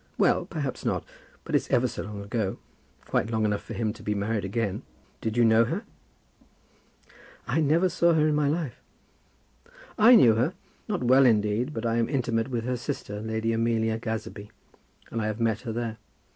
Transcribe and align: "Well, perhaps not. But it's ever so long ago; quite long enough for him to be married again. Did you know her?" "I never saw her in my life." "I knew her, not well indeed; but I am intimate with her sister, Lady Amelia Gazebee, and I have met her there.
"Well, 0.17 0.45
perhaps 0.45 0.83
not. 0.83 1.05
But 1.43 1.53
it's 1.53 1.69
ever 1.69 1.87
so 1.87 2.01
long 2.01 2.23
ago; 2.23 2.57
quite 3.05 3.29
long 3.29 3.45
enough 3.45 3.61
for 3.61 3.75
him 3.75 3.93
to 3.93 4.01
be 4.01 4.15
married 4.15 4.43
again. 4.43 4.81
Did 5.21 5.37
you 5.37 5.45
know 5.45 5.63
her?" 5.65 5.83
"I 7.45 7.61
never 7.61 7.87
saw 7.87 8.13
her 8.13 8.27
in 8.27 8.33
my 8.33 8.47
life." 8.49 8.81
"I 9.99 10.15
knew 10.15 10.33
her, 10.33 10.55
not 10.87 11.03
well 11.03 11.27
indeed; 11.27 11.71
but 11.71 11.85
I 11.85 11.97
am 11.97 12.09
intimate 12.09 12.47
with 12.47 12.65
her 12.65 12.77
sister, 12.77 13.21
Lady 13.21 13.53
Amelia 13.53 13.99
Gazebee, 13.99 14.49
and 15.11 15.21
I 15.21 15.27
have 15.27 15.39
met 15.39 15.61
her 15.61 15.71
there. 15.71 15.97